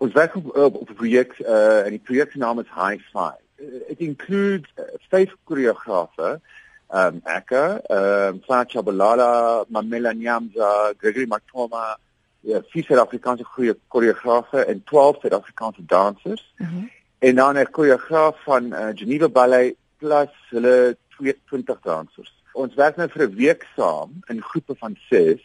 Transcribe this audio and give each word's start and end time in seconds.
Ons 0.00 0.12
werk 0.16 0.36
op, 0.36 0.48
op, 0.56 0.76
op 0.82 0.90
'n 0.90 0.98
projek 1.02 1.38
uh 1.38 1.84
en 1.86 1.90
die 1.96 2.04
projek 2.08 2.32
se 2.32 2.38
naam 2.38 2.60
is 2.60 2.72
High 2.74 3.02
Five. 3.12 3.42
Uh, 3.60 3.90
it 3.92 4.00
includes 4.00 4.68
uh, 4.78 4.84
vyf 5.08 5.34
koreografe, 5.44 6.40
um 6.88 7.20
Aka, 7.24 7.80
um 7.96 8.40
Sacha 8.46 8.82
Balala, 8.82 9.64
Mamela 9.68 10.12
Nyamza, 10.12 10.94
Gregory 10.96 11.26
Matoma, 11.26 11.98
ja, 12.40 12.62
vier 12.72 12.84
Suid-Afrikaanse 12.84 13.44
goeie 13.44 13.74
koreografe 13.88 14.64
en 14.64 14.82
12 14.84 15.20
Suid-Afrikaanse 15.20 15.84
dansers. 15.86 16.54
Mm 16.56 16.88
en 17.20 17.34
dan 17.34 17.58
'n 17.58 17.70
koreograaf 17.70 18.42
van 18.42 18.64
uh, 18.64 18.88
Geneva 18.94 19.28
Ballet 19.28 19.76
plus 19.96 20.32
hulle 20.48 20.96
22 21.08 21.80
dansers. 21.80 22.32
Ons 22.52 22.74
werk 22.74 22.96
nou 22.96 23.08
vir 23.08 23.28
'n 23.28 23.34
week 23.34 23.66
saam 23.76 24.10
in 24.26 24.42
groepe 24.42 24.74
van 24.78 24.96
6 25.08 25.40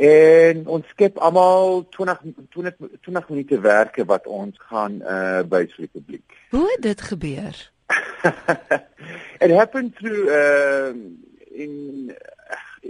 en 0.00 0.66
ons 0.66 0.86
skep 0.88 1.18
almal 1.20 1.82
20 1.92 2.22
20 2.56 2.76
20 3.04 3.28
minute 3.28 3.60
werke 3.60 4.04
wat 4.08 4.26
ons 4.26 4.56
gaan 4.70 5.00
uh 5.04 5.42
wys 5.52 5.74
vir 5.76 5.84
die 5.86 5.92
publiek. 5.92 6.38
Hoe 6.54 6.64
het 6.72 6.82
dit 6.82 7.00
gebeur? 7.10 7.58
It 9.44 9.50
happened 9.50 9.96
through 9.96 10.30
uh 10.32 10.94
in 11.52 12.16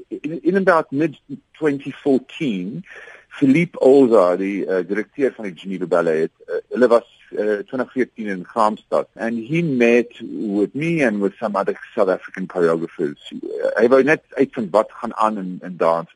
in, 0.08 0.42
in 0.42 0.56
about 0.56 0.92
mid 0.92 1.18
2014 1.58 2.84
Philippe 3.28 3.78
Olza 3.80 4.36
die 4.36 4.66
uh, 4.66 4.82
direkteur 4.86 5.32
van 5.34 5.48
die 5.48 5.56
Geneva 5.56 5.86
Ballet 5.86 6.28
het 6.28 6.46
uh, 6.46 6.62
hulle 6.74 6.88
was 6.90 7.08
uh, 7.32 7.62
2014 7.70 8.26
in 8.26 8.46
Kaapstad 8.46 9.10
and 9.16 9.38
he 9.48 9.62
met 9.62 10.14
with 10.22 10.74
me 10.74 11.02
and 11.02 11.20
with 11.20 11.34
some 11.38 11.56
other 11.56 11.74
South 11.94 12.08
African 12.08 12.46
choreographers. 12.46 13.32
Uh, 13.34 13.70
hy 13.78 13.86
wou 13.90 14.02
net 14.06 14.22
uitvind 14.38 14.70
wat 14.74 14.94
gaan 15.02 15.14
aan 15.14 15.38
in 15.42 15.52
in 15.66 15.78
dans. 15.80 16.10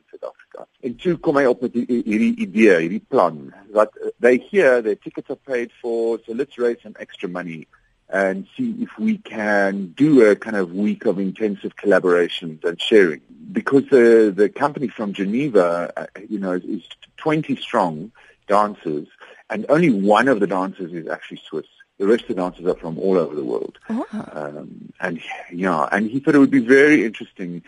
En 0.81 0.95
toe 0.95 1.15
kom 1.17 1.37
hy 1.39 1.45
op 1.49 1.61
met 1.61 1.73
hierdie 1.73 2.35
idee, 2.45 2.77
hierdie 2.85 3.03
plan 3.07 3.53
uh, 3.73 3.85
they 4.19 4.37
hear 4.37 4.81
the 4.81 4.95
tickets 4.95 5.29
are 5.29 5.39
paid 5.45 5.71
for 5.81 6.19
so 6.25 6.33
let's 6.33 6.57
raise 6.57 6.81
some 6.81 6.95
extra 6.99 7.27
money 7.29 7.67
and 8.09 8.47
see 8.55 8.75
if 8.79 8.89
we 8.99 9.17
can 9.17 9.93
do 9.95 10.25
a 10.29 10.35
kind 10.35 10.55
of 10.55 10.71
week 10.71 11.05
of 11.05 11.19
intensive 11.19 11.75
collaborations 11.75 12.63
and 12.63 12.79
sharing. 12.79 13.21
Because 13.51 13.83
the 13.89 14.33
the 14.35 14.49
company 14.49 14.87
from 14.87 15.13
Geneva, 15.13 15.91
uh, 15.97 16.05
you 16.29 16.39
know, 16.39 16.53
is, 16.53 16.63
is 16.63 16.83
20 17.17 17.55
strong 17.55 18.11
dancers, 18.47 19.07
and 19.49 19.65
only 19.69 19.89
one 19.89 20.27
of 20.27 20.39
the 20.39 20.47
dancers 20.47 20.93
is 20.93 21.07
actually 21.07 21.41
Swiss. 21.47 21.65
The 21.97 22.07
rest 22.07 22.23
of 22.23 22.29
the 22.29 22.35
dancers 22.35 22.65
are 22.65 22.75
from 22.75 22.99
all 22.99 23.17
over 23.17 23.33
the 23.35 23.43
world. 23.43 23.79
Oh. 23.89 24.05
Um, 24.11 24.93
and 24.99 25.21
yeah, 25.51 25.87
and 25.91 26.09
he 26.09 26.19
thought 26.19 26.35
it 26.35 26.39
would 26.39 26.51
be 26.51 26.59
very 26.59 27.05
interesting, 27.05 27.63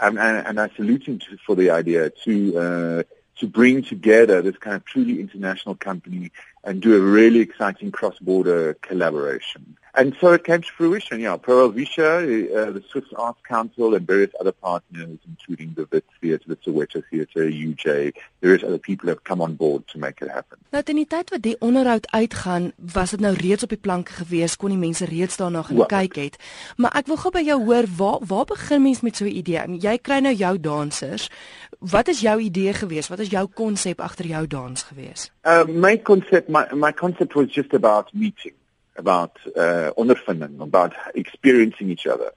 and, 0.00 0.18
and 0.18 0.60
I 0.60 0.68
salute 0.70 1.04
him 1.06 1.18
to, 1.20 1.36
for 1.46 1.54
the 1.54 1.70
idea 1.70 2.10
to. 2.24 2.58
Uh, 2.58 3.02
to 3.40 3.46
bring 3.46 3.82
together 3.82 4.42
this 4.42 4.56
kind 4.58 4.76
of 4.76 4.84
truly 4.84 5.18
international 5.18 5.74
company 5.74 6.30
and 6.62 6.82
do 6.82 6.94
a 6.94 7.00
really 7.00 7.40
exciting 7.40 7.90
cross-border 7.90 8.74
collaboration. 8.74 9.78
And 9.94 10.16
so 10.20 10.32
it 10.32 10.44
came 10.44 10.62
to 10.62 10.68
fruition. 10.76 11.20
Yeah, 11.20 11.36
Pro 11.36 11.70
Visha, 11.70 12.22
uh, 12.22 12.70
the 12.70 12.82
Swiss 12.88 13.04
Arts 13.16 13.40
Council, 13.48 13.94
and 13.94 14.06
various 14.06 14.30
other 14.40 14.52
partners, 14.52 15.18
including 15.26 15.74
the 15.74 15.86
Wit 15.90 16.04
Theatre, 16.20 16.44
the 16.46 16.56
Soweto 16.56 17.02
Theatre, 17.10 17.50
UJ, 17.50 18.12
various 18.40 18.62
other 18.62 18.78
people 18.78 19.08
have 19.08 19.24
come 19.24 19.40
on 19.40 19.54
board 19.54 19.86
to 19.88 19.98
make 19.98 20.22
it 20.22 20.30
happen. 20.30 20.58
Nou, 20.70 20.82
in 20.86 21.00
die 21.00 21.06
tyd 21.10 21.30
wat 21.34 21.42
die 21.42 21.56
onderhoud 21.58 22.06
uitgaan, 22.14 22.70
was 22.94 23.10
dit 23.16 23.20
nou 23.20 23.32
reeds 23.34 23.66
op 23.66 23.74
die 23.74 23.80
planke 23.80 24.14
gewees, 24.20 24.56
kon 24.56 24.70
die 24.70 24.78
mense 24.78 25.08
reeds 25.10 25.40
daarna 25.40 25.64
gaan 25.66 25.82
kyk 25.90 26.18
het. 26.20 26.38
Maar 26.78 26.94
ek 27.02 27.10
wil 27.10 27.18
gou 27.24 27.34
by 27.34 27.42
jou 27.46 27.58
hoor, 27.64 27.90
waar 27.98 28.22
waar 28.30 28.46
begin 28.50 28.82
mens 28.86 29.02
met 29.02 29.16
so 29.16 29.24
'n 29.24 29.34
idee? 29.42 29.78
Jy 29.80 29.98
kry 29.98 30.20
nou 30.20 30.34
jou 30.34 30.54
dansers. 30.60 31.30
Wat 31.78 32.08
is 32.08 32.20
jou 32.20 32.38
idee 32.40 32.72
gewees? 32.72 33.08
Wat 33.08 33.18
is 33.18 33.30
jou 33.30 33.46
konsep 33.54 34.00
agter 34.00 34.26
jou 34.26 34.46
dans 34.46 34.82
gewees? 34.82 35.30
Uh, 35.42 35.64
my 35.66 35.96
concept, 36.02 36.48
my, 36.48 36.66
my 36.74 36.92
concept 36.92 37.34
was 37.34 37.54
just 37.54 37.74
about 37.74 38.12
meeting. 38.12 38.52
About 39.00 39.32
uh, 39.56 39.90
ondervinding, 39.96 40.60
about 40.60 40.92
experiencing 41.14 41.90
each 41.90 42.06
other. 42.06 42.32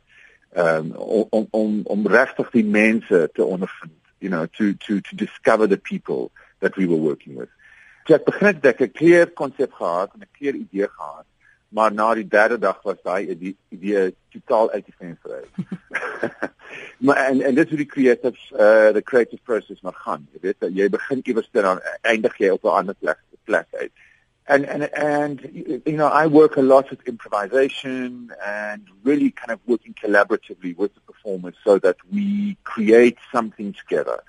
Um 0.56 0.92
om 1.32 1.48
om 1.50 1.82
om 1.84 2.08
regtig 2.08 2.50
die 2.54 2.66
mense 2.66 3.30
te 3.34 3.44
ondervind, 3.44 3.98
you 4.20 4.30
know, 4.30 4.46
to 4.58 4.74
to 4.86 5.00
to 5.02 5.16
discover 5.16 5.68
the 5.68 5.82
people 5.92 6.32
that 6.60 6.76
we 6.76 6.86
were 6.88 7.02
working 7.10 7.36
with. 7.42 7.50
So 8.06 8.14
ek 8.14 8.28
begin 8.28 8.54
dit 8.54 8.66
ek 8.72 8.82
'n 8.82 8.92
clear 9.00 9.26
konsep 9.42 9.74
gehad 9.80 10.14
en 10.14 10.22
'n 10.22 10.36
clear 10.38 10.54
idee 10.54 10.88
gehad, 10.88 11.26
maar 11.70 11.92
na 11.94 12.14
die 12.14 12.28
derde 12.28 12.60
dag 12.60 12.84
was 12.84 13.02
daai 13.02 13.54
idee, 13.70 14.16
totaal 14.30 14.72
uit 14.72 14.86
die 14.86 14.98
venster 14.98 15.32
uit. 15.42 15.52
maar 17.06 17.18
en 17.18 17.42
en 17.42 17.56
dit 17.56 17.66
is 17.66 17.70
hoe 17.74 17.84
die 17.86 17.94
creative 17.96 18.38
uh 18.54 18.94
the 18.94 19.02
creative 19.04 19.42
process 19.44 19.82
maar 19.82 20.00
gaan. 20.06 20.28
Jy 20.32 20.40
weet 20.42 20.70
jy 20.78 20.90
begin 20.90 21.22
iewers 21.24 21.50
dan 21.52 21.82
eindig 22.02 22.38
jy 22.38 22.50
op 22.50 22.64
'n 22.64 22.78
ander 22.78 22.96
plek 23.00 23.20
plek 23.44 23.68
uit 23.72 23.92
and 24.48 24.66
and 24.66 24.84
and 24.94 25.82
you 25.86 25.98
know 25.98 26.08
I 26.08 26.28
work 26.28 26.58
a 26.58 26.62
lot 26.62 26.90
with 26.90 27.08
improvisation 27.08 28.32
and 28.46 28.86
really 29.04 29.32
kind 29.32 29.52
of 29.52 29.60
working 29.66 29.94
collaboratively 29.94 30.76
with 30.76 30.94
the 30.94 31.02
performers 31.02 31.56
so 31.64 31.80
that 31.80 31.98
we 32.12 32.58
create 32.64 33.18
something 33.32 33.74
together. 33.74 34.22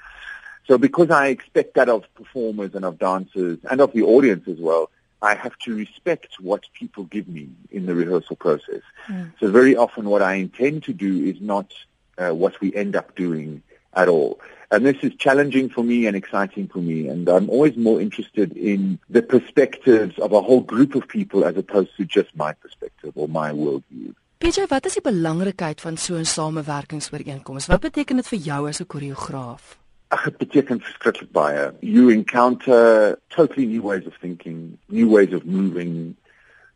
So 0.66 0.78
because 0.78 1.10
I 1.10 1.28
expect 1.28 1.74
that 1.74 1.88
of 1.88 2.04
performers 2.14 2.74
and 2.74 2.84
of 2.84 2.98
dancers 2.98 3.58
and 3.70 3.80
of 3.80 3.92
the 3.92 4.02
audience 4.02 4.48
as 4.48 4.58
well, 4.58 4.90
I 5.20 5.34
have 5.34 5.58
to 5.60 5.74
respect 5.74 6.36
what 6.40 6.64
people 6.72 7.04
give 7.04 7.28
me 7.28 7.50
in 7.70 7.86
the 7.86 7.94
rehearsal 7.94 8.36
process. 8.36 8.82
Mm. 9.08 9.32
So 9.40 9.50
very 9.50 9.76
often 9.76 10.08
what 10.08 10.22
I 10.22 10.34
intend 10.34 10.84
to 10.84 10.92
do 10.92 11.24
is 11.24 11.40
not 11.40 11.72
uh, 12.16 12.30
what 12.30 12.60
we 12.60 12.74
end 12.74 12.94
up 12.96 13.14
doing 13.14 13.62
at 13.92 14.08
all. 14.08 14.40
And 14.70 14.84
this 14.84 14.96
is 15.02 15.12
challenging 15.16 15.68
for 15.68 15.84
me 15.84 16.06
and 16.06 16.16
exciting 16.16 16.68
for 16.68 16.78
me. 16.78 17.08
And 17.08 17.28
I'm 17.28 17.48
always 17.50 17.76
more 17.76 18.00
interested 18.00 18.56
in 18.56 18.98
the 19.10 19.22
perspectives 19.22 20.18
of 20.18 20.32
a 20.32 20.40
whole 20.40 20.60
group 20.60 20.94
of 20.94 21.06
people 21.08 21.44
as 21.44 21.56
opposed 21.56 21.96
to 21.96 22.04
just 22.04 22.34
my 22.36 22.52
perspective 22.52 23.12
or 23.14 23.28
my 23.28 23.52
worldview. 23.52 24.14
PJ, 24.44 24.66
wat 24.68 24.84
is 24.84 24.98
die 24.98 25.04
belangrikheid 25.04 25.80
van 25.80 25.96
so 25.96 26.16
'n 26.16 26.24
samewerkingsooreenkoms? 26.24 27.66
Wat 27.66 27.80
beteken 27.80 28.16
dit 28.16 28.28
vir 28.28 28.38
jou 28.38 28.68
as 28.68 28.80
'n 28.80 28.86
koreograaf? 28.86 29.78
Ag, 30.08 30.24
dit 30.24 30.36
beteken 30.36 30.80
verskriklik 30.80 31.32
baie. 31.32 31.72
You 31.80 32.10
encounter 32.10 33.18
totally 33.28 33.66
new 33.66 33.82
ways 33.82 34.06
of 34.06 34.16
thinking, 34.20 34.78
new 34.86 35.08
ways 35.08 35.32
of 35.32 35.44
moving. 35.44 36.16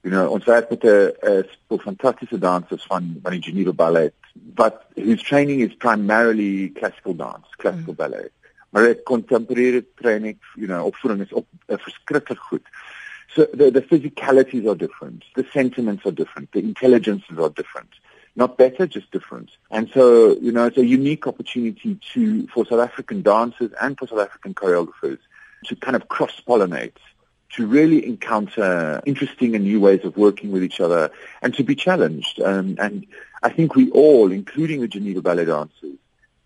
You 0.03 0.11
know, 0.11 0.31
ons 0.31 0.45
werk 0.45 0.71
met 0.71 0.85
'n 0.85 1.13
'n 1.69 1.79
fantastiese 1.79 2.39
dansers 2.39 2.85
van 2.87 3.19
van 3.23 3.33
die 3.33 3.43
Geneva 3.43 3.73
Ballet 3.73 4.15
but 4.35 4.91
whose 4.95 5.23
training 5.23 5.61
is 5.61 5.75
primarily 5.75 6.69
classical 6.71 7.15
dance, 7.15 7.47
classical 7.57 7.93
mm. 7.93 7.97
ballet. 7.97 8.31
Maar 8.71 8.83
het 8.83 9.03
contemporary 9.03 9.87
training, 9.95 10.39
you 10.55 10.67
know, 10.67 10.85
opvoeding 10.85 11.21
is 11.21 11.33
op 11.33 11.47
uh, 11.67 11.77
verskriklik 11.79 12.39
goed. 12.39 12.67
So 13.27 13.47
the 13.53 13.71
the 13.71 13.83
physicalities 13.83 14.67
are 14.67 14.77
different, 14.77 15.25
the 15.35 15.47
sentiments 15.53 16.05
are 16.05 16.15
different, 16.15 16.53
the 16.53 16.63
intelligences 16.63 17.39
are 17.39 17.53
different. 17.55 17.89
Not 18.35 18.57
better, 18.57 18.87
just 18.87 19.11
different. 19.11 19.51
And 19.71 19.89
so, 19.93 20.37
you 20.41 20.53
know, 20.53 20.67
it's 20.67 20.77
a 20.77 20.87
unique 20.87 21.27
opportunity 21.27 21.99
to 22.13 22.47
for 22.49 22.65
South 22.67 22.81
African 22.81 23.23
dancers 23.23 23.73
and 23.81 23.99
for 23.99 24.07
South 24.07 24.21
African 24.21 24.55
choreographers 24.55 25.19
to 25.65 25.77
kind 25.77 25.97
of 25.97 26.09
cross-pollinate 26.09 27.01
to 27.51 27.67
really 27.67 28.07
encounter 28.07 29.01
interesting 29.07 29.55
and 29.55 29.65
new 29.65 29.81
ways 29.81 30.05
of 30.05 30.17
working 30.17 30.53
with 30.53 30.63
each 30.63 30.81
other 30.81 31.11
and 31.43 31.55
to 31.55 31.65
be 31.65 31.75
challenged. 31.75 32.41
Um, 32.41 32.77
and 32.79 33.07
I 33.43 33.51
think 33.51 33.75
we 33.75 33.91
all, 33.91 34.33
including 34.33 34.81
the 34.81 34.89
Geneva 34.89 35.23
Ballet 35.23 35.45
dancers, 35.45 35.97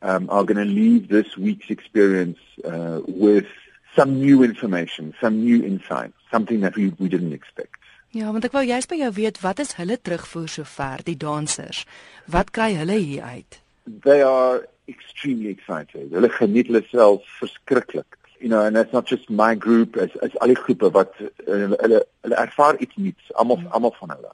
um, 0.03 0.29
are 0.31 0.45
going 0.45 0.57
to 0.57 0.65
leave 0.65 1.09
this 1.09 1.37
week's 1.37 1.71
experience 1.71 2.39
uh, 2.65 3.01
with 3.07 3.47
some 3.95 4.21
new 4.21 4.43
information, 4.43 5.15
some 5.21 5.41
new 5.45 5.65
insights, 5.65 6.15
something 6.31 6.61
that 6.61 6.77
we, 6.77 6.89
we 6.99 7.09
didn't 7.09 7.33
expect. 7.33 7.77
Ja, 8.13 8.29
want 8.29 8.45
ek 8.45 8.53
wou 8.53 8.61
juist 8.69 8.91
by 8.91 8.99
jou 9.01 9.09
weet 9.17 9.39
wat 9.41 9.63
is 9.63 9.71
hulle 9.79 9.97
terugvoer 9.97 10.51
sover 10.53 11.01
die 11.07 11.17
dansers? 11.17 11.87
Wat 12.29 12.51
kry 12.53 12.75
hulle 12.77 12.99
hier 13.01 13.25
uit? 13.25 13.57
They 14.05 14.21
are 14.21 14.67
extremely 14.85 15.49
excited. 15.49 16.11
Hulle 16.13 16.29
geniet 16.29 16.69
hulle 16.69 16.85
self 16.91 17.25
verskriklik 17.41 18.19
you 18.43 18.49
know 18.49 18.65
and 18.65 18.77
that's 18.77 18.93
not 18.93 19.07
just 19.07 19.31
my 19.31 19.55
group 19.55 19.97
as 19.97 20.11
as 20.23 20.35
al 20.41 20.53
die 20.53 20.59
groepe 20.59 20.91
wat 20.99 21.15
uh, 21.23 21.29
hulle 21.49 22.01
hulle 22.25 22.39
ervaar 22.45 22.79
iets 22.85 22.99
nuuts 23.05 23.35
almal 23.43 23.63
almal 23.79 23.95
van 24.01 24.15
hulle 24.17 24.33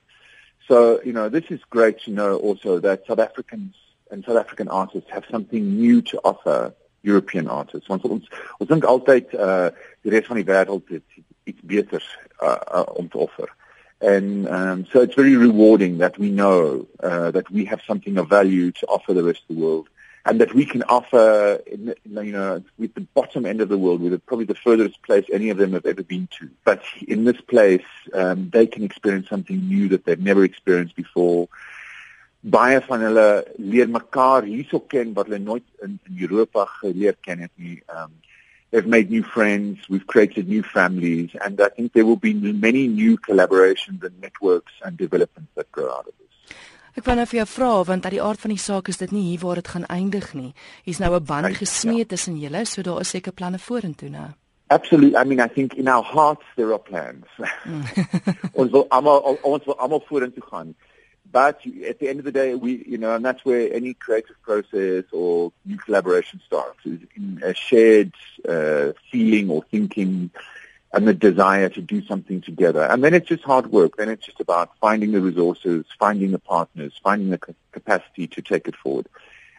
so 0.68 1.00
you 1.02 1.12
know 1.12 1.28
this 1.28 1.44
is 1.50 1.60
great 1.70 2.00
to 2.02 2.10
know 2.10 2.36
also 2.36 2.78
that 2.80 3.06
South 3.06 3.18
Africans 3.18 3.74
and 4.10 4.24
South 4.24 4.36
African 4.36 4.68
artists 4.68 5.10
have 5.10 5.24
something 5.30 5.76
new 5.76 6.02
to 6.02 6.20
offer 6.24 6.74
European 7.02 7.48
artists. 7.48 7.88
Want 7.88 8.04
ons 8.04 8.28
ons 8.58 8.68
dink 8.68 8.84
altyd 8.84 9.34
uh 9.34 9.70
die 10.02 10.12
res 10.14 10.28
van 10.28 10.40
die 10.40 10.48
wêreld 10.48 10.94
het 10.94 11.20
iets 11.48 11.64
beters 11.64 12.06
uh, 12.42 12.56
uh, 12.78 12.86
om 13.00 13.08
te 13.08 13.18
offer. 13.18 13.48
And 14.00 14.48
um 14.48 14.86
so 14.92 15.00
it's 15.00 15.18
very 15.18 15.36
rewarding 15.36 15.98
that 15.98 16.18
we 16.18 16.30
know 16.30 16.86
uh 17.02 17.30
that 17.30 17.50
we 17.50 17.64
have 17.64 17.82
something 17.86 18.18
of 18.18 18.28
value 18.28 18.70
to 18.72 18.86
offer 18.86 19.14
the 19.14 19.24
rest 19.24 19.42
of 19.48 19.56
the 19.56 19.62
world 19.62 19.88
and 20.28 20.42
that 20.42 20.52
we 20.52 20.66
can 20.66 20.82
offer, 20.82 21.58
you 21.66 21.94
know, 22.04 22.62
with 22.76 22.92
the 22.94 23.00
bottom 23.00 23.46
end 23.46 23.62
of 23.62 23.70
the 23.70 23.78
world, 23.78 24.02
with 24.02 24.26
probably 24.26 24.44
the 24.44 24.54
furthest 24.54 25.02
place 25.02 25.24
any 25.32 25.48
of 25.48 25.56
them 25.56 25.72
have 25.72 25.86
ever 25.86 26.02
been 26.02 26.28
to. 26.38 26.50
But 26.64 26.82
in 27.06 27.24
this 27.24 27.40
place, 27.40 27.88
um, 28.12 28.50
they 28.50 28.66
can 28.66 28.84
experience 28.84 29.30
something 29.30 29.58
new 29.66 29.88
that 29.88 30.04
they've 30.04 30.20
never 30.30 30.44
experienced 30.44 30.96
before. 30.96 31.48
Baie 32.44 32.78
van 32.88 33.00
hulle 33.08 33.28
leer 33.58 33.88
mekaar 33.88 34.44
hierso 34.50 34.82
ken 34.92 35.14
wat 35.14 35.30
hulle 35.30 35.40
nooit 35.46 35.64
in, 35.82 35.98
in 36.10 36.20
Europa 36.26 36.66
geleer 36.82 37.16
ken 37.24 37.46
het 37.46 37.54
nie. 37.56 37.80
Um, 37.88 38.12
They've 38.70 38.86
made 38.86 39.10
new 39.10 39.22
friends. 39.22 39.88
We've 39.88 40.06
created 40.06 40.46
new 40.46 40.62
families, 40.62 41.30
and 41.42 41.58
I 41.58 41.70
think 41.70 41.94
there 41.94 42.04
will 42.04 42.20
be 42.20 42.34
many 42.34 42.86
new 42.86 43.16
collaborations 43.16 44.04
and 44.04 44.20
networks 44.20 44.74
and 44.84 44.94
developments 44.98 45.52
that 45.54 45.72
grow 45.72 45.90
out 45.90 46.06
of 46.06 46.12
this. 46.18 46.56
Ek 46.96 47.04
wou 47.04 47.14
nou 47.16 47.26
vir 47.26 47.38
jou 47.38 47.46
vra 47.46 47.84
want 47.84 48.04
uit 48.04 48.16
die 48.16 48.22
aard 48.22 48.40
van 48.40 48.50
die 48.50 48.62
saak 48.62 48.88
is 48.88 48.98
dit 48.98 49.10
nie 49.12 49.30
hier 49.30 49.40
waar 49.40 49.60
dit 49.60 49.68
gaan 49.68 49.86
eindig 49.86 50.34
nie. 50.34 50.52
Hier's 50.84 50.98
nou 50.98 51.14
'n 51.14 51.24
band 51.24 51.56
gesmee 51.56 51.98
ja. 51.98 52.04
tussen 52.04 52.38
julle, 52.38 52.64
so 52.64 52.82
daar 52.82 53.00
is 53.00 53.08
seker 53.08 53.32
planne 53.32 53.58
vorentoe 53.58 54.08
nou. 54.08 54.28
Absolutely. 54.70 55.16
I 55.16 55.24
mean, 55.24 55.40
I 55.40 55.48
think 55.48 55.74
in 55.74 55.88
our 55.88 56.02
hearts 56.02 56.44
there 56.56 56.72
are 56.72 56.78
plans. 56.78 57.26
Mm. 57.64 57.84
ons 58.60 58.70
wil 58.70 58.86
almal 58.88 59.38
ons 59.42 59.64
wil 59.64 59.78
almal 59.78 60.04
vorentoe 60.08 60.42
gaan. 60.42 60.74
But 61.30 61.60
at 61.86 61.98
the 61.98 62.08
end 62.08 62.18
of 62.20 62.24
the 62.24 62.32
day, 62.32 62.54
we, 62.54 62.84
you 62.86 62.96
know, 62.96 63.14
and 63.14 63.24
that's 63.24 63.44
where 63.44 63.70
any 63.72 63.92
creative 63.92 64.40
process 64.42 65.04
or 65.12 65.52
new 65.66 65.76
collaboration 65.76 66.40
starts, 66.46 66.78
is 66.86 67.00
in 67.16 67.42
a 67.44 67.52
shared 67.54 68.14
uh, 68.48 68.92
feeling 69.10 69.50
or 69.50 69.62
thinking 69.70 70.30
and 70.92 71.06
the 71.06 71.14
desire 71.14 71.68
to 71.68 71.82
do 71.82 72.04
something 72.06 72.40
together. 72.40 72.82
And 72.82 73.04
then 73.04 73.14
it's 73.14 73.28
just 73.28 73.44
hard 73.44 73.70
work. 73.70 73.96
Then 73.96 74.08
it's 74.08 74.24
just 74.24 74.40
about 74.40 74.70
finding 74.80 75.12
the 75.12 75.20
resources, 75.20 75.84
finding 75.98 76.30
the 76.30 76.38
partners, 76.38 76.98
finding 77.02 77.30
the 77.30 77.38
capacity 77.72 78.26
to 78.28 78.42
take 78.42 78.68
it 78.68 78.76
forward. 78.76 79.06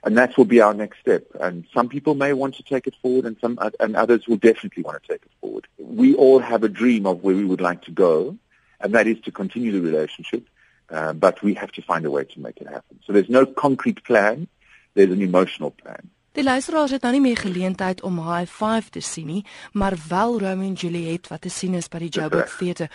And 0.04 0.18
that 0.18 0.38
will 0.38 0.46
be 0.46 0.62
our 0.62 0.74
next 0.74 1.00
step. 1.02 1.26
And 1.40 1.66
some 1.74 1.90
people 1.90 2.16
may 2.16 2.34
want 2.34 2.56
to 2.56 2.64
take 2.64 2.88
it 2.88 2.96
forward 3.02 3.26
and 3.26 3.38
some, 3.40 3.60
and 3.80 3.96
others 3.96 4.28
will 4.28 4.38
definitely 4.38 4.84
want 4.84 5.04
to 5.04 5.08
take 5.08 5.22
it 5.24 5.32
forward. 5.42 5.68
We 5.78 6.16
all 6.16 6.40
have 6.40 6.64
a 6.64 6.70
dream 6.70 7.06
of 7.06 7.24
where 7.24 7.36
we 7.36 7.46
would 7.46 7.62
like 7.62 7.84
to 7.84 7.92
go, 7.92 8.38
and 8.80 8.94
that 8.96 9.08
is 9.08 9.20
to 9.22 9.32
continue 9.32 9.72
the 9.72 9.82
relationship 9.82 10.48
uh, 10.92 11.14
but 11.14 11.42
we 11.42 11.54
have 11.54 11.72
to 11.74 11.82
find 11.82 12.06
a 12.06 12.12
way 12.12 12.24
to 12.24 12.40
make 12.40 12.58
it 12.58 12.68
happen. 12.68 13.00
So 13.06 13.14
there's 13.14 13.30
no 13.30 13.46
concrete 13.46 14.04
plan, 14.04 14.48
there's 14.94 15.12
an 15.12 15.22
emotional 15.22 15.72
plan. 15.72 16.10
Die 16.32 16.44
luisteraars 16.44 16.92
het 16.92 17.02
nou 17.02 17.14
nie 17.14 17.22
meer 17.22 17.38
geleentheid 17.38 18.02
om 18.02 18.20
High 18.22 18.52
5 18.52 18.90
te 18.90 19.00
sien 19.02 19.26
nie, 19.26 19.46
maar 19.74 19.98
wel 20.10 20.40
Romeo 20.40 20.68
en 20.68 20.74
Juliet 20.74 21.28
wat 21.28 21.42
te 21.42 21.50
sien 21.50 21.74
is 21.74 21.90
by 21.90 21.98
die 21.98 22.10
Joburg 22.10 22.58
Theatre. 22.58 22.90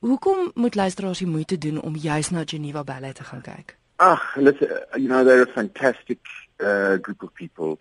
Hoekom 0.00 0.50
moet 0.54 0.74
luisteraars 0.74 1.18
die 1.18 1.28
moeite 1.28 1.58
doen 1.58 1.80
om 1.80 1.96
juis 1.96 2.30
na 2.30 2.42
Geneva 2.44 2.84
Ballet 2.84 3.14
te 3.14 3.24
gaan 3.24 3.42
kyk? 3.46 3.76
Ag, 3.96 4.36
listen, 4.36 4.68
you 4.96 5.08
know 5.08 5.24
they're 5.24 5.42
a 5.42 5.52
fantastic 5.52 6.18
uh, 6.58 6.96
group 7.00 7.22
of 7.22 7.32
people. 7.34 7.78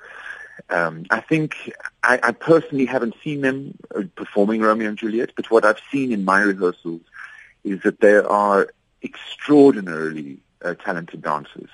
Um, 0.70 1.06
I 1.10 1.22
think 1.22 1.56
I, 2.04 2.20
I 2.22 2.32
personally 2.32 2.86
haven't 2.86 3.16
seen 3.24 3.42
them 3.42 3.74
uh, 3.96 4.04
performing 4.14 4.62
Romeo 4.62 4.90
and 4.90 4.98
Juliet, 4.98 5.32
but 5.36 5.50
what 5.50 5.66
I've 5.66 5.82
seen 5.92 6.12
in 6.12 6.24
my 6.24 6.42
rehearsals 6.42 7.02
is 7.64 7.82
that 7.82 8.00
they 8.00 8.18
are 8.18 8.68
extraordinarily 9.02 10.40
uh, 10.62 10.76
talented 10.76 11.22
dancers. 11.22 11.70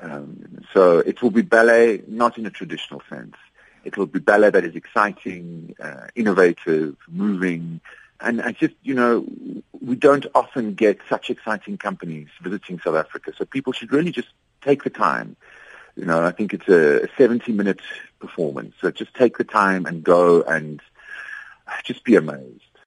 Um, 0.00 0.64
so 0.72 0.98
it 0.98 1.22
will 1.22 1.30
be 1.30 1.42
ballet, 1.42 2.02
not 2.06 2.38
in 2.38 2.46
a 2.46 2.50
traditional 2.50 3.02
sense. 3.08 3.36
It 3.84 3.96
will 3.96 4.06
be 4.06 4.18
ballet 4.18 4.50
that 4.50 4.64
is 4.64 4.76
exciting, 4.76 5.74
uh, 5.82 6.06
innovative, 6.14 6.96
moving, 7.08 7.80
and 8.20 8.42
I 8.42 8.52
just, 8.52 8.74
you 8.82 8.94
know, 8.94 9.24
we 9.80 9.96
don't 9.96 10.26
often 10.34 10.74
get 10.74 10.98
such 11.08 11.30
exciting 11.30 11.78
companies 11.78 12.28
visiting 12.42 12.78
South 12.78 12.96
Africa. 12.96 13.32
So 13.36 13.44
people 13.46 13.72
should 13.72 13.92
really 13.92 14.12
just 14.12 14.28
take 14.60 14.84
the 14.84 14.90
time. 14.90 15.36
You 15.96 16.04
know, 16.04 16.22
I 16.22 16.30
think 16.30 16.52
it's 16.52 16.68
a 16.68 17.08
70-minute 17.18 17.80
performance. 18.20 18.74
So 18.80 18.90
just 18.90 19.14
take 19.14 19.38
the 19.38 19.44
time 19.44 19.86
and 19.86 20.04
go 20.04 20.42
and 20.42 20.80
just 21.82 22.04
be 22.04 22.16
amazed. 22.16 22.69